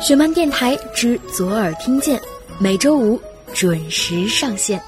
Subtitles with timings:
[0.00, 2.20] 雪漫电台之左耳听见，
[2.58, 3.20] 每周五
[3.52, 4.80] 准时上线。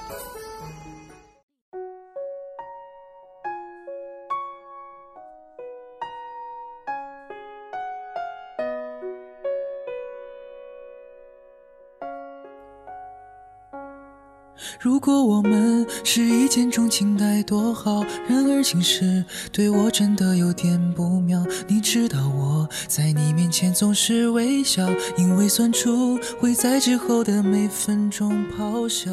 [15.01, 21.43] 如果我们是一见钟情该多好，然而情势对我真的有点不妙。
[21.67, 24.87] 你知道我在你面前总是微笑，
[25.17, 29.11] 因为算出会在之后的每分钟咆哮。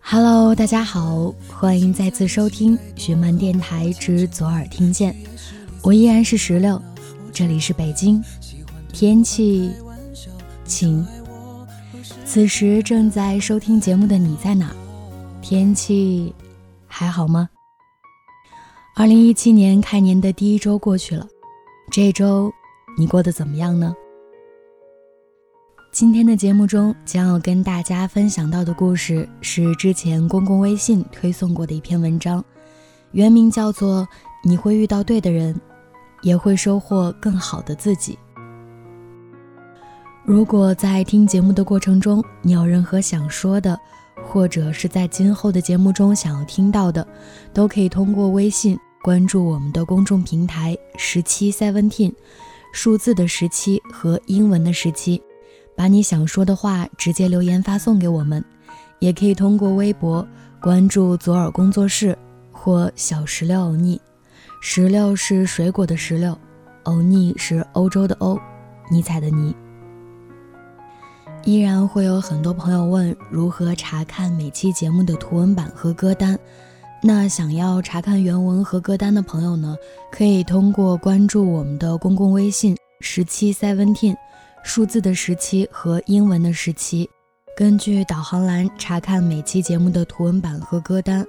[0.00, 5.14] Hello，大家好，欢迎再次收听雪漫电台之左耳听见，
[5.84, 6.82] 我依然是石榴，
[7.32, 8.20] 这里是北京，
[8.92, 9.70] 天气
[10.64, 11.06] 晴。
[12.30, 14.70] 此时正在收听节目的你在哪？
[15.40, 16.30] 天气
[16.86, 17.48] 还好吗？
[18.94, 21.26] 二零一七年开年的第一周过去了，
[21.90, 22.52] 这周
[22.98, 23.96] 你过得怎么样呢？
[25.90, 32.44] 今天的节目中将要跟大家分享到的故事是之前公共微信推送过的一篇文章，
[33.12, 34.02] 原名叫做
[34.44, 35.58] 《你会遇到对的人，
[36.20, 38.12] 也会收获更好的自己》。
[40.28, 43.80] 如果在听节目的过程中，你有任何想说的，
[44.22, 47.08] 或者是在今后的节目中想要听到的，
[47.54, 52.12] 都可以通过微信关注我们的公众平台十七 seventeen，
[52.74, 55.18] 数字的十七和英文的十七，
[55.74, 58.44] 把你想说的话直接留言发送给我们。
[58.98, 60.28] 也可以通过微博
[60.60, 62.14] 关注左耳工作室
[62.52, 63.98] 或小石榴欧尼，
[64.60, 66.38] 石榴是水果的石榴，
[66.82, 68.38] 欧尼是欧洲的欧，
[68.90, 69.56] 尼采的尼。
[71.44, 76.38] 依然会有很多朋友问如何查看每期节目的图文版和歌单。
[77.02, 79.76] 那想要查看原文和歌单的朋友呢，
[80.10, 84.16] 可以通过关注我们的公共微信十七 seventeen，
[84.62, 87.08] 数字的十七和英文的十七，
[87.56, 91.24] 根据导航栏查看每期节目的图文版和歌单，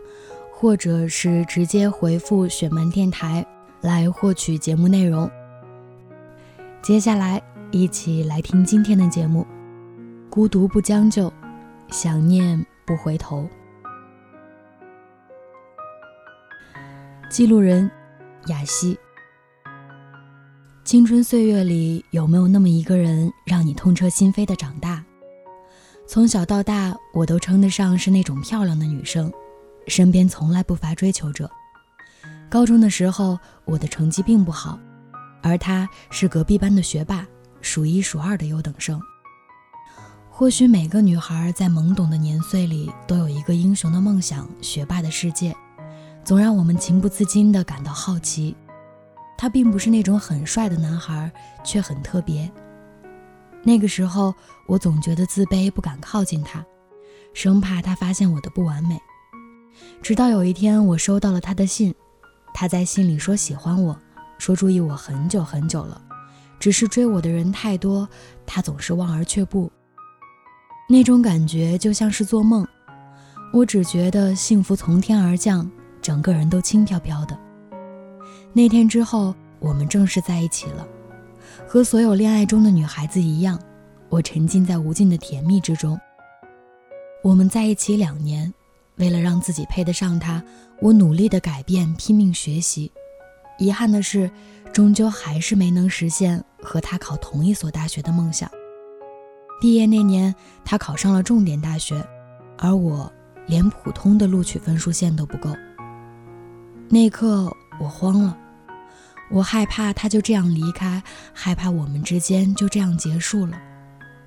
[0.51, 3.45] 或者是直接回复“雪门电台”
[3.79, 5.29] 来获取节目内容。
[6.81, 9.45] 接下来，一起来听今天的节目。
[10.29, 11.31] 孤独不将就，
[11.89, 13.49] 想念不回头。
[17.31, 17.89] 记录人：
[18.45, 18.97] 雅西。
[20.83, 25.03] 青春岁月里，有没有那么一个人，让你痛彻心扉的长大？
[26.07, 29.33] 从小到大，我都称得上是那种漂亮的女生，
[29.87, 31.49] 身边从来不乏追求者。
[32.49, 34.79] 高中的时候，我的成绩并不好，
[35.41, 37.25] 而他是隔壁班的学霸，
[37.61, 39.01] 数一数二的优等生。
[40.39, 45.53] 或许每个女孩在懵懂的年岁里都有一个英雄的梦想，学霸的世界，
[46.23, 48.55] 总让我们情不自禁地感到好奇。
[49.37, 51.29] 他并不是那种很帅的男孩，
[51.61, 52.49] 却很特别。
[53.63, 54.33] 那个时候，
[54.65, 56.65] 我总觉得自卑，不敢靠近他，
[57.33, 58.97] 生怕他发现我的不完美。
[60.01, 61.93] 直到有一天，我收到了他的信，
[62.53, 63.99] 他在信里说喜欢我，
[64.37, 66.01] 说注意我很久很久了，
[66.61, 68.07] 只是追我的人太多，
[68.45, 69.69] 他总是望而却步。
[70.91, 72.67] 那种感觉就像是做梦，
[73.53, 75.69] 我只觉得幸福从天而降，
[76.01, 77.37] 整个人都轻飘飘的。
[78.53, 80.87] 那天之后，我们正式在一起了。
[81.67, 83.61] 和所有恋爱中的女孩子一样，
[84.09, 85.95] 我沉浸在无尽的甜蜜之中。
[87.23, 88.51] 我们在一起两年，
[88.95, 90.43] 为了让自己配得上他，
[90.81, 92.91] 我努力的改变，拼命学习。
[93.59, 94.27] 遗憾的是，
[94.73, 98.49] 终究还是没能实现和他考同一所大学的梦想。
[99.59, 100.33] 毕业那年，
[100.63, 102.01] 他考上了重点大学，
[102.57, 103.11] 而我
[103.45, 105.53] 连普通的录取分数线都不够。
[106.87, 108.37] 那一刻，我慌了，
[109.29, 111.03] 我害怕他就这样离开，
[111.33, 113.59] 害怕我们之间就这样结束了。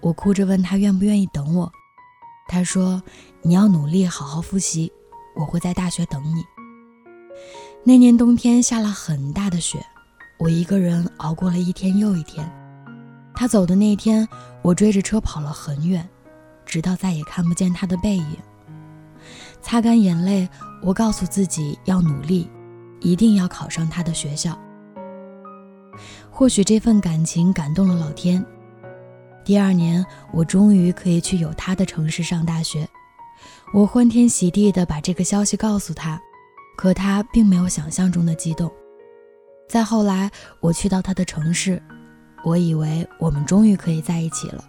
[0.00, 1.72] 我哭着问他愿不愿意等我，
[2.47, 3.03] 他说
[3.41, 4.93] ：“你要努力好好复习，
[5.34, 6.44] 我会在大学等你。”
[7.84, 9.78] 那年冬天下了很大的雪，
[10.38, 12.49] 我一个人熬过了一天又一天。
[13.34, 14.26] 他走的那天，
[14.62, 16.08] 我追着车跑了很远，
[16.64, 18.37] 直到再也看不见他的背影。
[19.61, 20.49] 擦干眼泪，
[20.82, 22.50] 我告诉自己要努力，
[23.00, 24.58] 一定要考上他的学校。
[26.31, 28.44] 或许这份感情感动了老天。
[29.44, 32.88] 第二年，我终于可以去有他的城市上大学。
[33.73, 36.20] 我欢天喜地地把这个消息告诉他，
[36.76, 38.70] 可他并没有想象中的激动。
[39.69, 40.31] 再后来，
[40.61, 41.82] 我去到他的城市。
[42.44, 44.65] 我以为我们终于可以在一起了，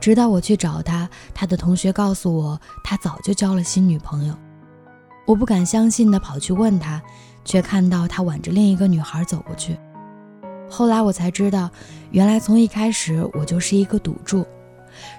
[0.00, 4.34] 直到我去找他，他的同学告诉我，他早就交了新女朋友。
[5.26, 7.00] 我不敢相信的跑去问他，
[7.44, 9.78] 却看到他挽着另一个女孩走过去。
[10.68, 11.70] 后来我才知道，
[12.10, 14.44] 原来从一开始我就是一个赌注，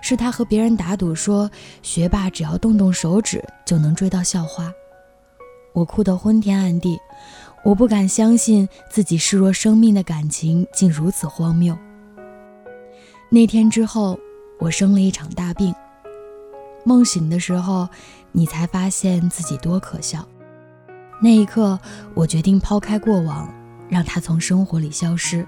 [0.02, 1.50] 是他和别人打赌说，
[1.82, 4.72] 学霸只要动动手指就能追到校花。
[5.74, 7.00] 我哭得昏天暗地，
[7.64, 11.78] 我不敢相信自己视若生命的感情竟如此荒谬。
[13.30, 14.20] 那天之后，
[14.60, 15.74] 我生了一场大病。
[16.84, 17.88] 梦醒的时候，
[18.34, 20.28] 你才发现自己多可笑。
[21.22, 21.80] 那一刻，
[22.14, 23.52] 我决定抛开过往，
[23.88, 25.48] 让他从生活里消失。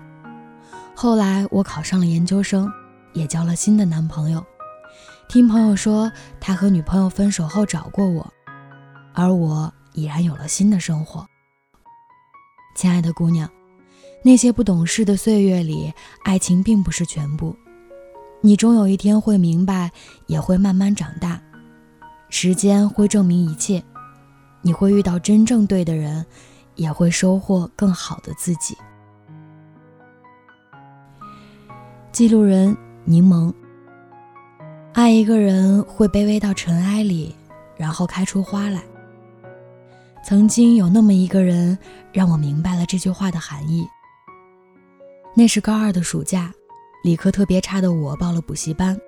[0.96, 2.72] 后来，我考上了研究生，
[3.12, 4.42] 也交了新的男朋友。
[5.28, 6.10] 听朋友说，
[6.40, 8.26] 他和女朋友分手后找过我，
[9.14, 11.28] 而我已然有了新的生活。
[12.76, 13.50] 亲爱的姑娘，
[14.22, 15.92] 那些不懂事的岁月里，
[16.26, 17.56] 爱情并不是全部。
[18.42, 19.90] 你终有一天会明白，
[20.28, 21.42] 也会慢慢长大，
[22.30, 23.82] 时间会证明一切，
[24.62, 26.24] 你会遇到真正对的人，
[26.76, 28.78] 也会收获更好的自己。
[32.12, 32.76] 记录人
[33.06, 33.54] 柠檬，
[34.92, 37.34] 爱一个人会卑微到尘埃里，
[37.78, 38.84] 然后开出花来。
[40.28, 41.78] 曾经有那么一个人，
[42.12, 43.88] 让我明白了这句话的含义。
[45.36, 46.52] 那是高二的暑假。
[47.04, 49.00] 理科特别差的我报了补习班，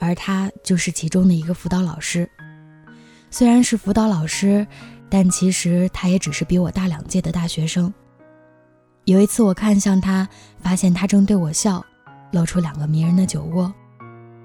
[0.00, 2.30] 而他就是其中的一个辅导老师。
[3.28, 4.64] 虽然是辅导老师，
[5.10, 7.92] 但其实他也只是比我大两届的大学生。
[9.06, 10.28] 有一次我看向他，
[10.60, 11.84] 发现他正对我笑，
[12.30, 13.74] 露出两个迷人的酒窝。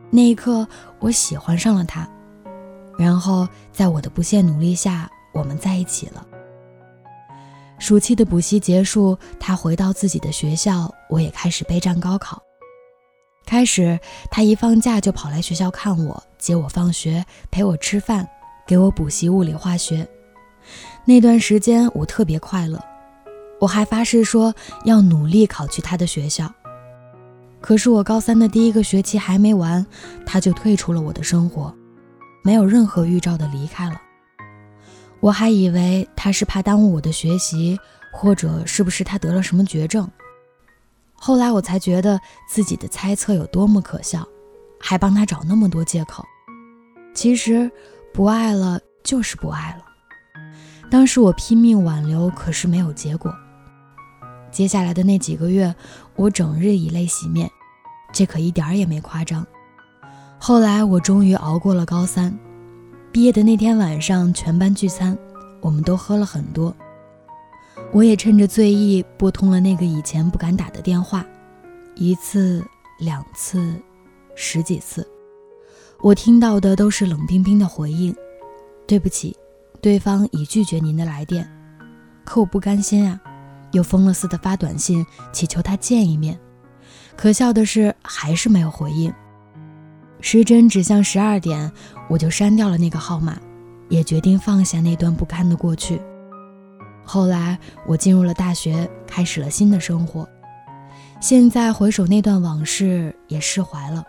[0.10, 0.68] 那一刻，
[0.98, 2.10] 我喜欢上了他。
[2.98, 6.26] 然后在我的不懈努力下，我们在一起了。
[7.78, 12.42] 暑期的补习结束，他回到自己的学校，我也开始备战高考。
[13.46, 14.00] 开始，
[14.32, 18.28] 他一放假就跑来学校看我，接我放学，陪我吃饭，
[18.66, 20.08] 给我补习物理化学。
[21.06, 22.84] 那段时间我特别快乐，
[23.62, 26.52] 我还发誓说要努力考去他的学校。
[27.62, 29.86] 可是我高三的第一个学期还没完，
[30.26, 31.74] 他就退出了我的生活，
[32.44, 34.02] 没有任何预兆的离开了。
[35.20, 37.80] 我还以为他是怕耽误我的学习，
[38.12, 40.10] 或者是不是他得了什么绝症。
[41.16, 44.26] 后来我才觉得自己的猜测有多么可笑，
[44.80, 46.24] 还帮他找那么多借口。
[47.16, 47.70] 其实，
[48.14, 49.84] 不爱了就是不爱了。
[50.90, 53.34] 当时我拼命挽留，可是没有结果。
[54.52, 55.76] 接下来的那几个月，
[56.16, 57.50] 我整日以泪洗面，
[58.14, 59.46] 这可一点儿也没夸张。
[60.40, 62.38] 后来我终于熬过了高三，
[63.18, 65.18] 毕业的那天晚上，全班聚餐，
[65.60, 66.72] 我们都喝了很多。
[67.92, 71.26] 我也趁着醉意拨通了那个以前不敢打的电话，
[71.96, 72.64] 一次、
[73.00, 73.74] 两次、
[74.36, 75.04] 十几次，
[76.00, 78.16] 我听到的都是冷冰冰的回应
[78.86, 79.36] ：“对不起，
[79.82, 81.50] 对方已拒绝您的来电。”
[82.24, 83.20] 可我不甘心啊，
[83.72, 85.04] 又疯了似的发短信
[85.34, 86.40] 祈求他见一面。
[87.16, 89.12] 可笑的是，还是没有回应。
[90.20, 91.72] 时针指向十二点，
[92.10, 93.38] 我就删掉了那个号码，
[93.90, 96.02] 也决定放下那段不堪的过去。
[97.04, 100.28] 后来我进入了大学，开始了新的生活。
[101.22, 104.04] 现在回首那段往事，也释怀了。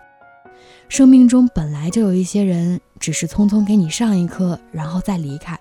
[0.89, 5.59] 生命中本来就有一些人，只是匆匆给你上一课，然后再离开。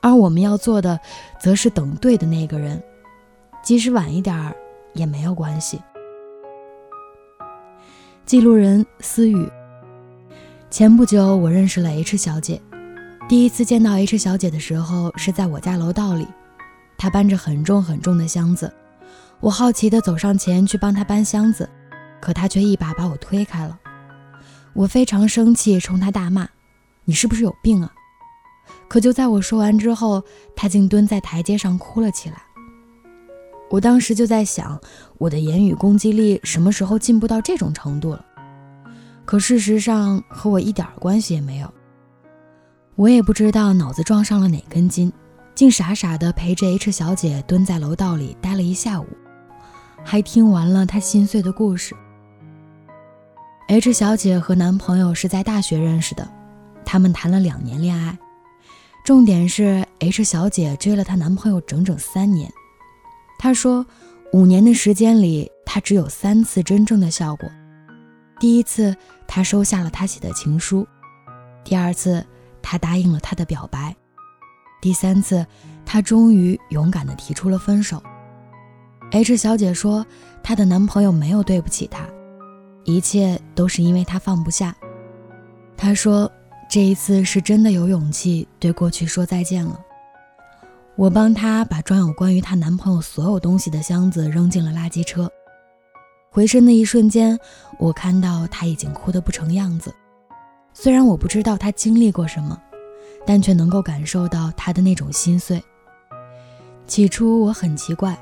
[0.00, 1.00] 而我们要做的，
[1.40, 2.80] 则是等对的那个人，
[3.62, 4.54] 即使晚一点儿
[4.94, 5.80] 也没有关系。
[8.28, 9.50] 记录人思雨。
[10.68, 12.60] 前不久，我认识了 H 小姐。
[13.26, 16.28] 第一次见到 H 小姐的时候，是在我家楼道里，
[16.98, 18.70] 她搬着很重很重的箱子，
[19.40, 21.66] 我好奇地走上前去帮她搬箱子，
[22.20, 23.78] 可她却一把把我推开了。
[24.74, 26.46] 我非常生气，冲她大骂
[27.06, 27.90] ：“你是不是有病啊？”
[28.88, 30.22] 可就在我说完之后，
[30.54, 32.42] 她竟蹲在台阶上哭了起来。
[33.70, 34.80] 我当时就在想，
[35.18, 38.24] 我的言语攻击力什么时候进步到这种程度了？
[39.24, 41.70] 可事实上和我一点关系也没有。
[42.96, 45.12] 我也不知道脑子撞上了哪根筋，
[45.54, 49.06] 竟傻傻的陪着 H 小姐蹲在楼道里待了一下午，
[50.02, 51.94] 还听完了她心碎的故事。
[53.68, 56.26] H 小姐和男朋友是在大学认识的，
[56.86, 58.18] 他们谈了两年恋爱，
[59.04, 62.50] 重点是 H 小姐追了她男朋友整整三年。
[63.38, 63.86] 她说，
[64.32, 67.48] 五年的时间里，她只有三次真正的笑过。
[68.40, 68.94] 第一次，
[69.26, 70.84] 她收下了他写的情书；
[71.64, 72.24] 第二次。
[72.60, 73.96] 他答应了他的表白，
[74.82, 75.46] 第三次，
[75.86, 78.02] 她终于勇敢地提出了分手。
[79.10, 80.04] H 小姐说，
[80.42, 82.06] 她的男朋友没有对不起她，
[82.84, 84.76] 一切都是因为她放不下。
[85.78, 86.30] 她说，
[86.68, 89.80] 这一次是真的有勇气对过去说再见了。
[90.98, 95.30] 我帮她把装有关于她男朋友所有东西的箱子扔进了垃圾车。
[96.28, 97.38] 回身的一瞬间，
[97.78, 99.94] 我看到她已经哭得不成样子。
[100.74, 102.60] 虽然我不知道她经历过什么，
[103.24, 105.62] 但却能够感受到她的那种心碎。
[106.88, 108.18] 起初我很奇怪，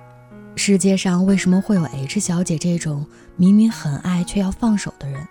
[0.54, 3.06] 世界上为什么会有 H 小姐这种
[3.36, 5.26] 明明很爱却要放手的人？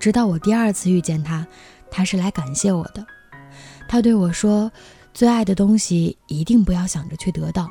[0.00, 1.46] 直到我第二次遇见她，
[1.88, 3.06] 她是来感谢我的。
[3.88, 4.72] 她对我说
[5.18, 7.68] ：“最爱的东西一定不要想着去得到。”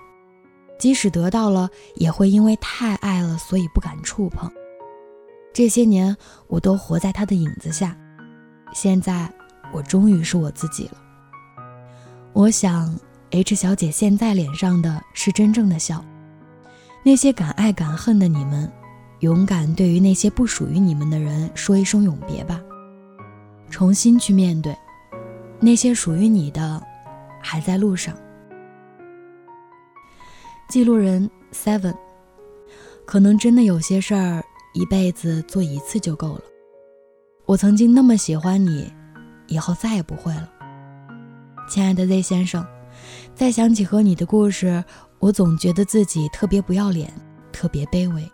[0.77, 4.51] 即使得到了，也会因为太爱了，所以不敢触碰。
[5.53, 6.13] 这些年，
[6.47, 7.97] 我都活在他的影子下。
[8.73, 9.31] 现在，
[9.71, 10.97] 我终于是我自己了。
[12.33, 12.93] 我想
[13.29, 16.03] ，H 小姐现在脸上的是真正的笑。
[17.01, 18.69] 那些敢爱敢恨的你们，
[19.21, 22.61] 勇敢对于那些不属于你们的人说一声永别吧，
[23.69, 24.75] 重新去面对。
[25.61, 26.83] 那些属于你的，
[27.41, 28.15] 还在路上。
[30.69, 31.95] 记录人 Seven，
[33.05, 36.41] 可能真的有些事儿一辈子做一次就够了。
[37.45, 38.91] 我曾经那么喜欢你，
[39.47, 40.49] 以后再也不会了。
[41.69, 42.65] 亲爱的 Z 先生，
[43.33, 44.83] 再想起和你的故事，
[45.19, 47.09] 我总觉得自己特别不要脸，
[47.53, 48.29] 特别卑微。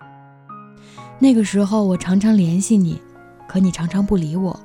[1.19, 3.00] 那个时候我常常联系你，
[3.48, 4.60] 可你常常不理我，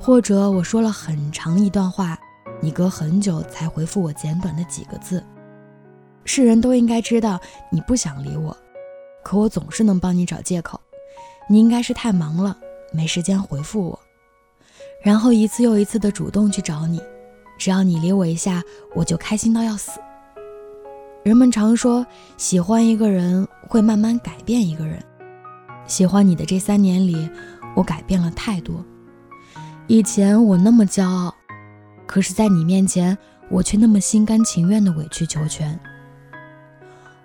[0.00, 2.18] 或者我说了很长一段话，
[2.60, 5.22] 你隔很久才回复我简短的几个字。
[6.24, 7.38] 世人都应该知道
[7.70, 8.56] 你不想理我，
[9.22, 10.80] 可我总是能帮你找借口。
[11.48, 12.56] 你应该是太忙了，
[12.92, 14.00] 没时间回复我，
[15.02, 17.02] 然后一次又一次的主动去找你。
[17.58, 18.62] 只要你理我一下，
[18.94, 20.00] 我就开心到要死。
[21.22, 22.06] 人们常说，
[22.36, 25.02] 喜欢一个人会慢慢改变一个人。
[25.86, 27.28] 喜欢你的这三年里，
[27.76, 28.82] 我改变了太多。
[29.86, 31.34] 以前我那么骄傲，
[32.14, 33.18] 可是在你面前，
[33.50, 35.76] 我却那么心甘情愿的委曲求全。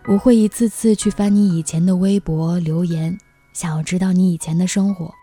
[0.08, 3.16] 我会一次次去翻你以前的微博留言，
[3.54, 5.14] 想要知道你以前的生活。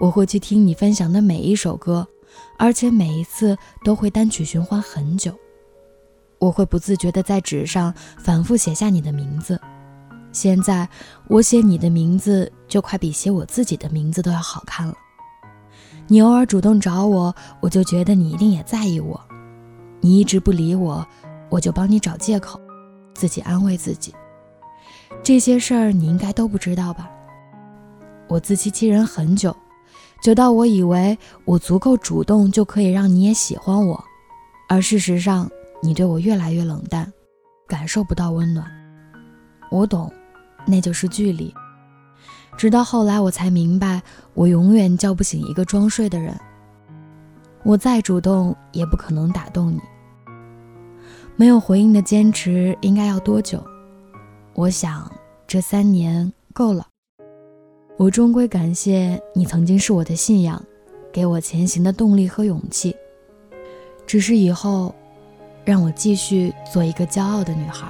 [0.00, 2.04] 我会去听你分享的每一首歌，
[2.58, 5.32] 而且每一次都会单曲循环很久。
[6.40, 9.60] 我会不自觉地在纸上反复写下你的名字。
[10.32, 10.88] 现在
[11.28, 14.94] 我写你的名字，就快比写我自己的名字都要好看了。
[16.10, 19.20] 你偶尔主动找我，我就觉得你一定也在意我。
[20.00, 21.06] 你一直不理我，
[21.50, 22.58] 我就帮你找借口。
[23.14, 24.14] 自己安慰自己，
[25.22, 27.10] 这些事儿你应该都不知道吧？
[28.28, 29.54] 我自欺欺人很久，
[30.22, 34.02] 久到我以为我足够主动就可以让你也喜欢我，
[34.68, 35.50] 而事实上
[35.82, 37.12] 你对我越来越冷淡，
[37.66, 38.64] 感受不到温暖。
[39.70, 40.10] 我懂，
[40.64, 41.52] 那就是距离。
[42.58, 44.02] 直到后来我才明白，
[44.34, 46.36] 我永远叫不醒一个装睡的人。
[47.62, 49.78] 我再主动也不可能打动你。
[51.36, 53.64] 没有回应的坚持应该要多久？
[54.54, 55.08] 我想
[55.46, 56.84] 这三年够了。
[57.96, 60.60] 我终归感谢你曾经是我的信仰，
[61.12, 62.92] 给我前行的动力和勇气。
[64.04, 64.92] 只是以后，
[65.64, 67.86] 让我继续做一个骄傲的女孩。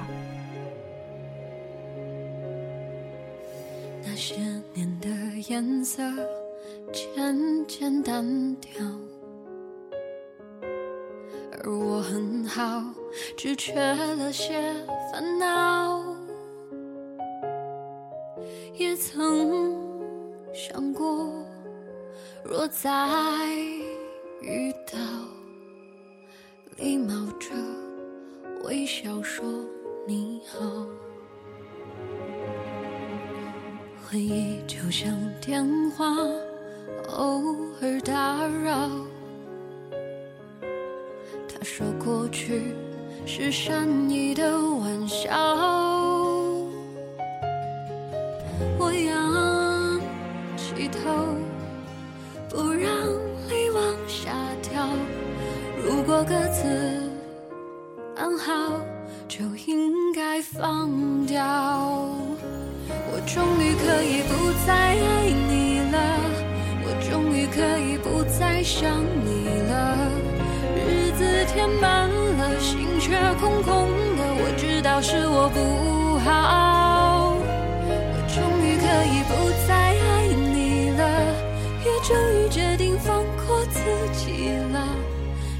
[5.49, 6.03] 颜色
[6.93, 8.71] 渐渐淡掉。
[11.63, 12.83] 而我很好，
[13.35, 14.71] 只缺了些
[15.11, 16.05] 烦恼。
[18.75, 19.75] 也曾
[20.53, 21.33] 想过，
[22.43, 23.49] 若再
[24.41, 24.99] 遇到，
[26.77, 27.49] 礼貌着
[28.65, 29.43] 微笑说
[30.05, 30.59] 你好。
[34.11, 36.03] 回忆就像电话，
[37.09, 37.43] 偶
[37.79, 38.89] 尔打扰。
[41.47, 42.73] 他说过去
[43.27, 45.29] 是善意的玩笑，
[48.79, 50.01] 我仰
[50.57, 50.99] 起头，
[52.49, 52.91] 不让
[53.47, 54.89] 泪往下掉。
[55.85, 56.67] 如果各自
[58.15, 58.81] 安好，
[59.27, 60.89] 就应该放。
[63.31, 65.97] 终于可以不再爱你了，
[66.83, 68.89] 我终于可以不再想
[69.23, 70.09] 你了。
[70.75, 74.23] 日子填满了，心却空空的。
[74.33, 79.31] 我知道是我不好，我终于可以不
[79.67, 81.01] 再爱你了，
[81.85, 83.79] 也终于决定放过自
[84.11, 84.87] 己了。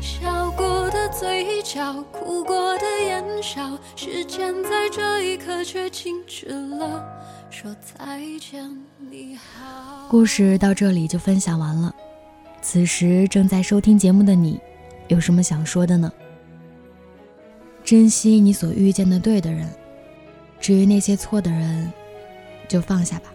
[0.01, 7.05] 笑过的嘴角，哭过的眼梢，时间在这一刻却静止了。
[7.51, 8.63] 说再见，
[9.09, 10.07] 你好。
[10.07, 11.93] 故事到这里就分享完了。
[12.61, 14.59] 此时正在收听节目的你。
[15.07, 16.11] 有什么想说的呢？
[17.83, 19.67] 珍惜你所遇见的对的人，
[20.59, 21.91] 至于那些错的人，
[22.67, 23.33] 就放下吧。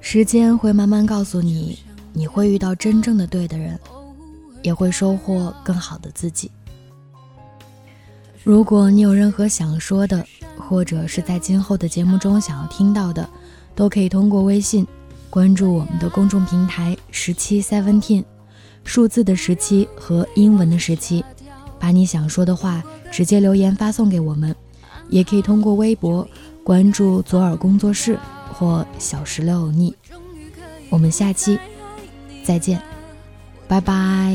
[0.00, 1.78] 时间会慢慢告诉你，
[2.14, 3.78] 你会遇到真正的对的人，
[4.62, 6.50] 也会收获更好的自己。
[8.42, 10.26] 如果你有任何想说的，
[10.68, 13.28] 或者是在今后的节目中想要听到的，
[13.74, 14.86] 都可以通过微信
[15.30, 18.24] 关注我们的公众平台十七 seventeen，
[18.84, 21.24] 数字的十七和英文的十七，
[21.78, 24.54] 把你想说的话直接留言发送给我们，
[25.08, 26.28] 也可以通过微博
[26.64, 28.18] 关注左耳工作室。
[28.58, 29.94] 或小石榴你，
[30.88, 31.58] 我们下期
[32.42, 32.80] 再见，
[33.68, 34.34] 拜拜。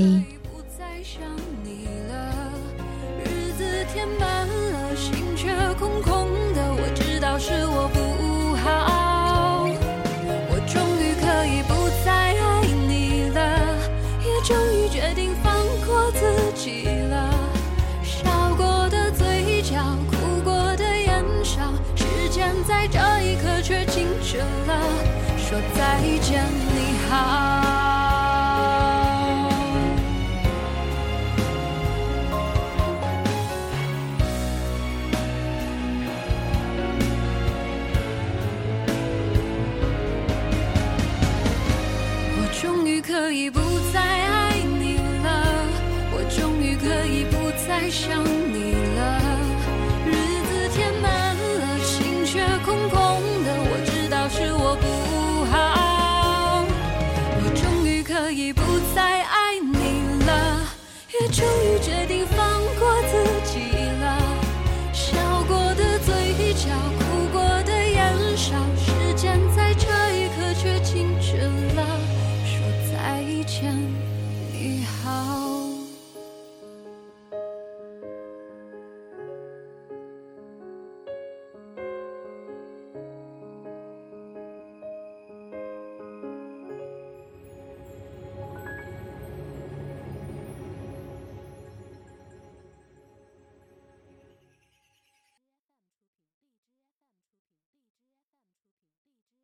[43.11, 43.59] 可以不
[43.93, 45.67] 再爱你了，
[46.13, 48.23] 我终于可以不再想